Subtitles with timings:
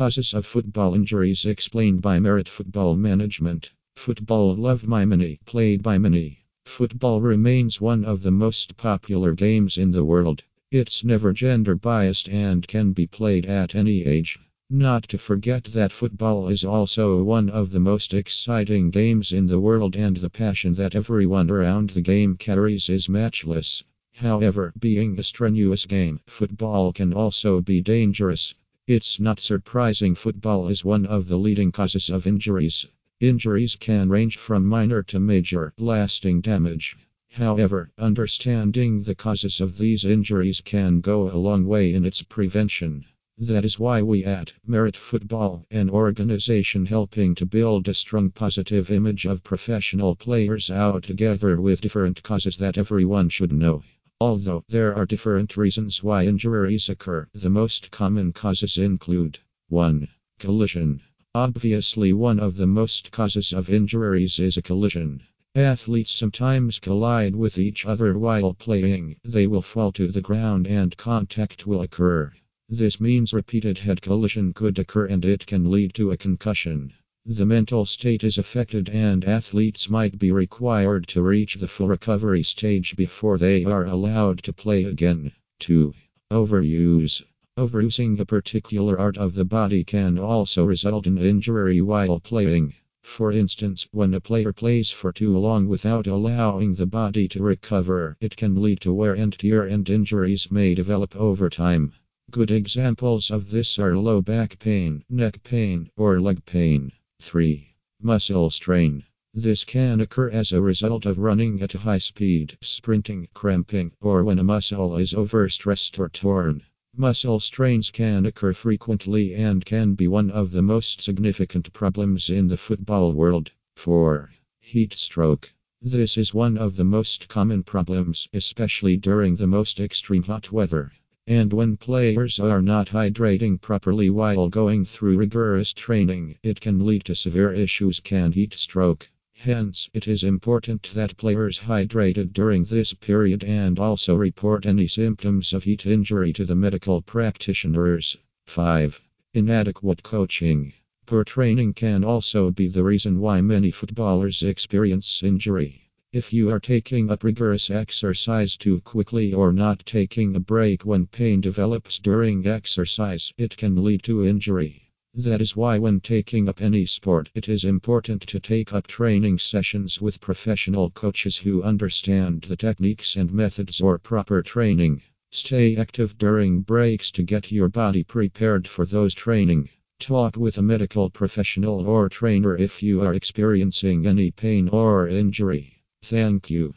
[0.00, 3.70] Causes of football injuries explained by Merit Football Management.
[3.96, 6.38] Football love by many, played by many.
[6.64, 10.42] Football remains one of the most popular games in the world.
[10.70, 14.38] It's never gender biased and can be played at any age.
[14.70, 19.60] Not to forget that football is also one of the most exciting games in the
[19.60, 23.84] world, and the passion that everyone around the game carries is matchless.
[24.14, 28.54] However, being a strenuous game, football can also be dangerous.
[28.92, 32.86] It's not surprising football is one of the leading causes of injuries.
[33.20, 36.96] Injuries can range from minor to major, lasting damage.
[37.28, 43.04] However, understanding the causes of these injuries can go a long way in its prevention.
[43.38, 48.90] That is why we at Merit Football, an organization helping to build a strong positive
[48.90, 53.84] image of professional players out together with different causes that everyone should know.
[54.22, 59.38] Although there are different reasons why injuries occur, the most common causes include
[59.68, 60.08] 1.
[60.38, 61.00] Collision.
[61.34, 65.22] Obviously, one of the most causes of injuries is a collision.
[65.54, 70.98] Athletes sometimes collide with each other while playing, they will fall to the ground and
[70.98, 72.30] contact will occur.
[72.68, 76.92] This means repeated head collision could occur and it can lead to a concussion.
[77.26, 82.42] The mental state is affected, and athletes might be required to reach the full recovery
[82.42, 85.30] stage before they are allowed to play again.
[85.60, 85.92] 2.
[86.32, 87.22] Overuse.
[87.58, 92.74] Overusing a particular part of the body can also result in injury while playing.
[93.02, 98.16] For instance, when a player plays for too long without allowing the body to recover,
[98.20, 101.92] it can lead to wear and tear, and injuries may develop over time.
[102.30, 106.90] Good examples of this are low back pain, neck pain, or leg pain.
[107.20, 107.76] 3.
[108.00, 109.04] Muscle strain.
[109.34, 114.24] This can occur as a result of running at a high speed, sprinting, cramping, or
[114.24, 116.62] when a muscle is overstressed or torn.
[116.96, 122.48] Muscle strains can occur frequently and can be one of the most significant problems in
[122.48, 123.52] the football world.
[123.76, 124.32] 4.
[124.58, 125.52] Heat stroke.
[125.82, 130.90] This is one of the most common problems, especially during the most extreme hot weather.
[131.32, 137.04] And when players are not hydrating properly while going through rigorous training, it can lead
[137.04, 139.08] to severe issues can heat stroke.
[139.34, 145.52] Hence, it is important that players hydrated during this period and also report any symptoms
[145.52, 148.16] of heat injury to the medical practitioners.
[148.46, 149.00] 5.
[149.32, 150.72] Inadequate coaching.
[151.06, 155.89] Poor training can also be the reason why many footballers experience injury.
[156.12, 161.06] If you are taking up rigorous exercise too quickly or not taking a break when
[161.06, 164.90] pain develops during exercise, it can lead to injury.
[165.14, 169.38] That is why, when taking up any sport, it is important to take up training
[169.38, 175.02] sessions with professional coaches who understand the techniques and methods or proper training.
[175.30, 179.68] Stay active during breaks to get your body prepared for those training.
[180.00, 185.76] Talk with a medical professional or trainer if you are experiencing any pain or injury.
[186.02, 186.74] Thank you.